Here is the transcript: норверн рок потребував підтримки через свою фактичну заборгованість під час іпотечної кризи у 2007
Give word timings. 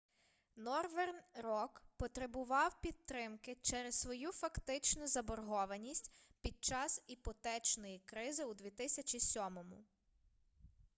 норверн 0.55 1.19
рок 1.43 1.81
потребував 1.97 2.81
підтримки 2.81 3.55
через 3.61 3.95
свою 3.95 4.31
фактичну 4.31 5.07
заборгованість 5.07 6.11
під 6.41 6.63
час 6.63 7.01
іпотечної 7.07 7.99
кризи 8.05 8.45
у 8.45 8.53
2007 8.53 9.59